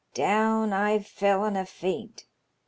[0.15, 2.25] Down I fell in a faint.